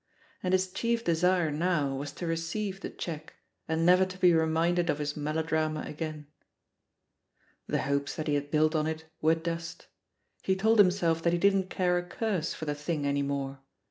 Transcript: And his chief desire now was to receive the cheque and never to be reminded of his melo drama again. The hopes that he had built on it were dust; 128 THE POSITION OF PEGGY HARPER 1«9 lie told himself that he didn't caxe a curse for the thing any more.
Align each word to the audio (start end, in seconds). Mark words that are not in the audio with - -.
And 0.41 0.51
his 0.55 0.67
chief 0.71 1.03
desire 1.03 1.51
now 1.51 1.95
was 1.95 2.11
to 2.13 2.25
receive 2.25 2.81
the 2.81 2.89
cheque 2.89 3.35
and 3.67 3.85
never 3.85 4.03
to 4.03 4.17
be 4.17 4.33
reminded 4.33 4.89
of 4.89 4.97
his 4.97 5.15
melo 5.15 5.43
drama 5.43 5.81
again. 5.85 6.25
The 7.67 7.83
hopes 7.83 8.15
that 8.15 8.25
he 8.27 8.33
had 8.33 8.49
built 8.49 8.73
on 8.73 8.87
it 8.87 9.05
were 9.21 9.35
dust; 9.35 9.85
128 9.87 9.87
THE 9.87 9.93
POSITION 9.93 10.17
OF 10.17 10.41
PEGGY 10.41 10.47
HARPER 10.47 10.47
1«9 10.47 10.47
lie 10.47 10.61
told 10.63 10.77
himself 10.79 11.21
that 11.21 11.33
he 11.33 11.37
didn't 11.37 11.69
caxe 11.69 11.99
a 11.99 12.09
curse 12.09 12.53
for 12.55 12.65
the 12.65 12.73
thing 12.73 13.05
any 13.05 13.21
more. 13.21 13.59